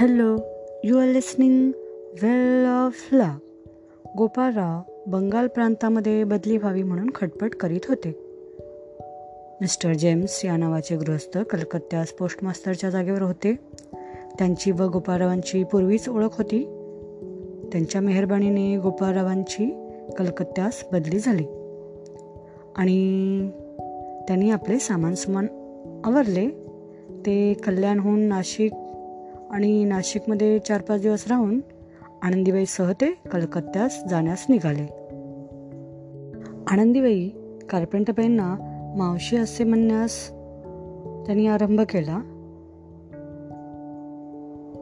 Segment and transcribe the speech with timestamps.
[0.00, 0.36] Hello
[0.84, 1.72] you are listening
[2.22, 3.38] well of ला
[4.18, 8.08] गोपाळराव बंगाल प्रांतामध्ये बदली व्हावी म्हणून खटपट करीत होते.
[9.60, 13.54] मिस्टर जेम्स या नावाचे गृहस्थ कलकत्त्यास पोस्टमास्तरच्या जागेवर होते.
[14.38, 16.64] त्यांची व गोपाळरावांची पूर्वीच ओळख होती.
[17.72, 19.74] त्यांच्या मेहरबानीने गोपाळरावांची
[20.18, 21.44] कलकत्त्यास बदली झाली.
[22.76, 23.50] आणि
[24.28, 25.46] त्यांनी आपले सामान सुमान
[26.04, 26.48] आवरले.
[27.26, 28.72] ते कल्याणहून नाशिक
[29.50, 31.60] आणि नाशिकमध्ये चार पाच दिवस राहून
[32.22, 34.84] आनंदीबाईसह ते कलकत्त्यास जाण्यास निघाले.
[36.66, 37.28] आनंदीबाई
[37.70, 38.56] कार्पेंटरबाईंना
[38.96, 40.28] मावशी असे म्हणण्यास
[41.26, 42.20] त्यांनी आरंभ केला.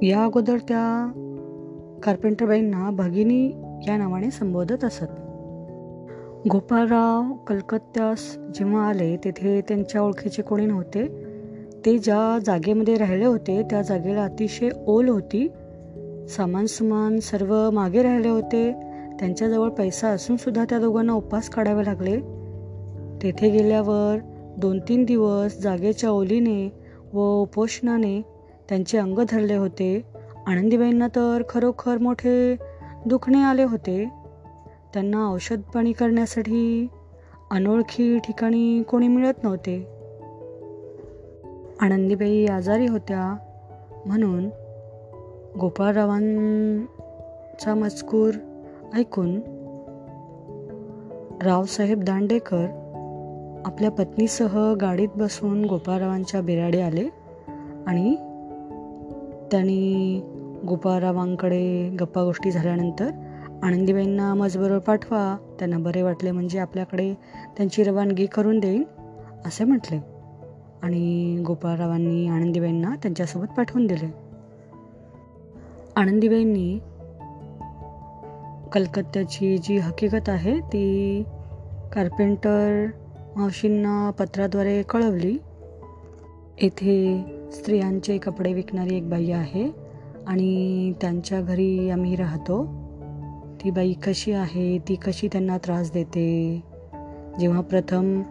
[0.03, 1.13] या अगोदर त्या
[2.03, 3.49] कार्पेंटरबाईंना भगिनी
[3.89, 5.23] या नावाने संबोधत असत.
[6.53, 11.26] गोपाळराव कलकत्त्यास जेव्हा आले तेथे त्यांच्या ओळखीचे कोणी नव्हते.
[11.87, 15.49] ते ज्या जागेमध्ये राहिले होते त्या जागेला अतिशय ओल होती.
[16.29, 18.73] सामान सुमान सर्व मागे राहिले होते.
[19.19, 22.17] त्यांच्याजवळ पैसा असूनसुद्धा त्या दोघांना उपास काढावे लागले.
[23.23, 24.19] तेथे गेल्यावर
[24.59, 26.73] दोन तीन दिवस जागेच्या ओलीने
[27.13, 28.23] व उपोषणाने
[28.69, 30.03] त्यांचे अंग धरले होते.
[30.47, 32.57] आनंदीबाईंना तर खरोखर मोठे
[33.07, 34.09] दुखणे आले होते.
[34.95, 36.87] त्यांना औषधपाणी करण्यासाठी
[37.51, 39.96] अनोळखी ठिकाणी कोणी मिळत नव्हते.
[41.81, 43.37] आनंदीबाई आजारी होत्या
[44.07, 44.49] म्हणून
[45.61, 48.31] गोपाळरावांचा मजकूर
[48.95, 49.41] ऐकून
[51.43, 52.67] रावसाहेब दांडेकर
[53.65, 57.09] आपल्या पत्नीसह गाडीत बसून गोपाळरावांच्या बिराडे आले
[57.87, 58.17] आणि
[59.51, 60.21] त्यांनी
[60.69, 63.11] गोपाळरावांकडे गप्पा गोष्टी झाल्यानंतर
[63.63, 67.15] आनंदीबाईंना मजबरोबर पाठवा त्यांना बरे वाटले म्हणजे आपल्याकडे
[67.57, 68.83] त्यांची रवानगी करून देईन
[69.45, 70.16] असे म्हटले.
[70.83, 74.15] आणि गोपाळरावांनी आनंदीबाईंना त्यांच्यासोबत पाठवून दिले.
[75.97, 76.79] आनंदीबाईंनी
[78.73, 81.23] कलकत्त्याची जी हकीकत आहे ती
[81.93, 82.87] कार्पेंटर
[83.37, 85.39] मावशींना पत्राद्वारे कळवली.
[86.63, 89.71] येथे स्त्रियांचे कपडे विकणारी एक बाई आहे
[90.27, 92.87] आणि त्यांच्या घरी आम्ही राहतो.
[93.65, 96.63] ती बाई कशी आहे ती कशी त्यांना त्रास देते?
[97.41, 98.23] जेव्हा प्रथम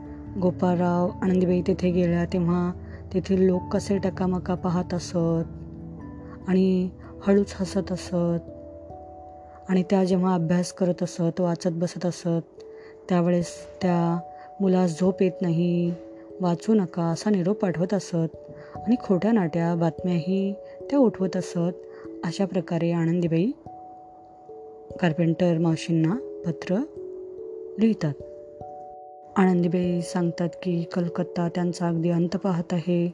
[0.41, 2.71] गोपाळराव आनंदीबाई तेथे गेल्या तेव्हा
[3.13, 5.49] तेथील लोक कसे टकामका पाहत असत
[6.47, 6.89] आणि
[7.27, 8.49] हळूच हसत असत
[9.69, 12.63] आणि त्या जेव्हा अभ्यास करत असत वाचत बसत असत
[13.09, 13.47] त्यावेळेस
[13.81, 14.19] त्या
[14.61, 15.93] मुलास झोप येत नाही
[16.41, 18.35] वाचू नका असा निरोप पाठवत असत
[18.75, 20.53] आणि खोट्या नाट्या बातम्याही
[20.89, 21.73] त्या उठवत असत.
[22.23, 23.51] अशा प्रकारे आनंदीबाई
[24.99, 26.75] कार्पेंटर मावशींना पत्र
[27.79, 28.13] लिहितात.
[29.35, 33.13] आनंदीबाई सांगतात की कलकत्ता त्यांचा अगदी अंत पाहत आहे.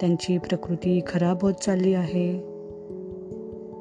[0.00, 2.38] त्यांची प्रकृती खराब होत चालली आहे.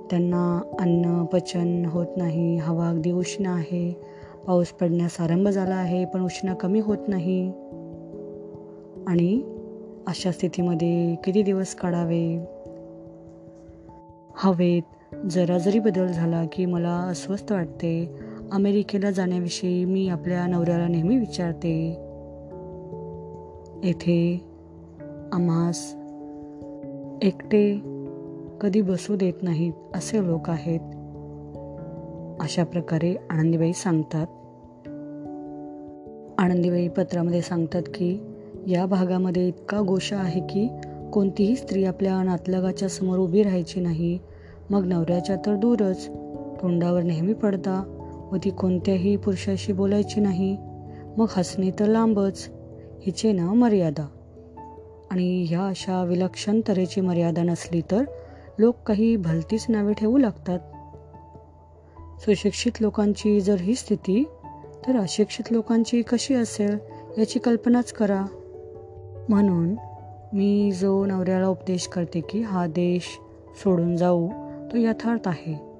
[0.09, 3.93] त्यांना अन्न पचन होत नाही हवा अगदी उष्ण आहे.
[4.47, 7.49] पाऊस पडण्यास आरंभ झाला आहे पण उष्ण कमी होत नाही.
[9.07, 9.41] आणि
[10.07, 12.45] अशा स्थितीमध्ये किती दिवस काढावे?
[14.35, 18.15] हवेत जरा जरी बदल झाला की मला अस्वस्थ वाटते.
[18.51, 21.89] अमेरिकेला जाण्याविषयी मी आपल्या नवऱ्याला नेहमी विचारते.
[23.83, 24.41] येथे
[25.31, 25.95] आम्हास
[27.21, 27.81] एकटे
[28.61, 30.79] कधी बसू देत नाहीत असे लोक आहेत.
[32.41, 34.27] अशा प्रकारे आनंदीबाई सांगतात.
[36.39, 38.19] आनंदीबाई पत्रामध्ये सांगतात की
[38.67, 40.67] या भागामध्ये इतका गोषा आहे की
[41.13, 44.19] कोणतीही स्त्री आपल्या नातलगाच्या समोर उभी राहायची नाही.
[44.69, 46.07] मग नवऱ्याच्या तर दूरच
[46.61, 47.97] तोंडावर नेहमी पडदा
[48.31, 50.57] व ती कोणत्याही पुरुषाशी बोलायची नाही.
[51.17, 52.49] मग हसणे तर लांबच
[53.01, 54.07] हिचे ना मर्यादा.
[55.11, 58.03] आणि ह्या अशा विलक्षण तऱ्हेची मर्यादा नसली तर
[58.59, 60.59] लोक काही भलतीच नावे ठेवू लागतात.
[62.19, 64.23] सुशिक्षित लोकांची जर ही स्थिती
[64.87, 66.77] तर अशिक्षित लोकांची कशी असेल
[67.17, 68.25] याची कल्पनाच करा.
[69.29, 69.75] म्हणून
[70.33, 73.03] मी जो नवऱ्याला उपदेश करते की हा देश
[73.63, 74.27] सोडून जाऊ
[74.71, 75.70] तो यथार्थ आहे.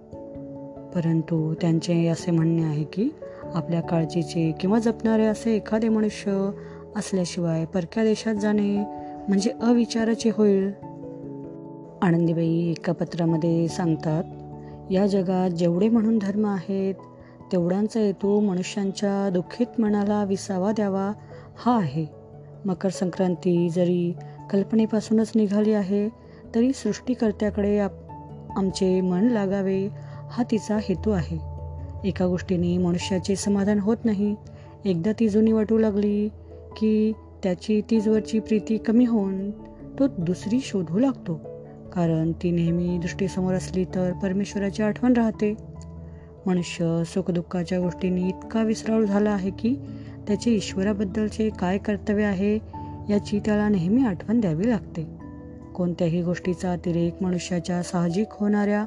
[0.95, 3.09] परंतु त्यांचे असे म्हणणे आहे की
[3.53, 6.49] आपल्या काळजीचे किंवा जपणारे असे एखादे मनुष्य
[6.95, 8.77] असल्याशिवाय परक्या देशात जाणे
[9.27, 10.71] म्हणजे अविचाराचे होईल.
[12.01, 14.23] आनंदीबाई एका पत्रामध्ये सांगतात
[14.91, 16.95] या जगात जेवढे म्हणून धर्म आहेत
[17.51, 21.11] तेवढ्यांचा हेतू मनुष्यांच्या दुःखित मनाला विसावा द्यावा
[21.65, 22.05] हा आहे.
[22.65, 24.13] मकर संक्रांती जरी
[24.49, 26.09] कल्पनेपासूनच निघाली आहे
[26.55, 27.79] तरी सृष्टीकर्त्याकडे
[28.57, 29.88] आमचे मन लागावे
[30.31, 31.38] हा तिचा हेतू आहे.
[32.07, 34.36] एका गोष्टीने मनुष्याचे समाधान होत नाही.
[34.86, 36.30] एकदा ती जुनी वाटू लागली
[36.78, 37.12] की
[37.44, 39.51] त्याची तीजवरची प्रीती कमी होऊन
[40.00, 41.39] तो दुसरी शोधू लागतो.
[41.94, 45.56] कारण ती नेहमी दृष्टीसमोर असली तर परमेश्वराची आठवण राहते.
[46.45, 49.75] मनुष्य सुखदुःखाच्या गोष्टींनी इतका विसराळू झाला आहे की
[50.27, 52.56] त्याचे ईश्वराबद्दलचे काय कर्तव्य आहे
[53.10, 55.07] याची त्याला नेहमी आठवण द्यावी लागते.
[55.75, 58.86] कोणत्याही गोष्टीचा अतिरेक मनुष्याच्या साहजिक होणाऱ्या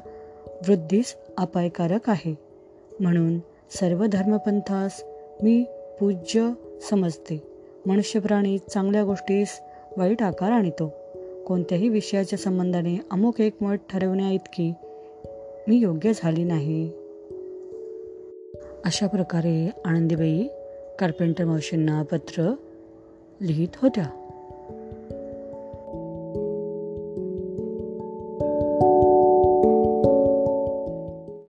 [0.67, 2.37] वृद्धीस अपायकारक आहे.
[2.99, 3.39] म्हणून
[3.71, 5.03] सर्व धर्मपंथास
[5.43, 5.65] मी
[5.99, 6.49] पूज्य
[6.89, 7.41] समजते.
[7.85, 9.59] मनुष्यप्राणी चांगल्या गोष्टीस
[9.97, 10.93] वाईट आकार आणतो.
[11.47, 14.73] कोणत्याही विषयाच्या संबंधाने अमुक एक मत ठरवण्या इतकी
[15.67, 16.91] मी योग्य झाली नाही.
[18.85, 20.47] अशा प्रकारे आनंदीबाई
[20.99, 22.55] कार्पेंटर मावशींना पत्र
[23.41, 24.24] लिहित होत्या.